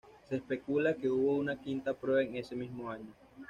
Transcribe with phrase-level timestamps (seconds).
[0.27, 3.13] Se especula que hubo una quinta prueba en ese mismo año.